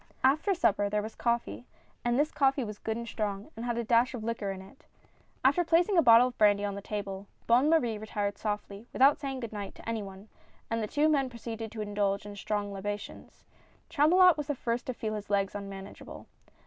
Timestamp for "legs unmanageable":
15.29-16.25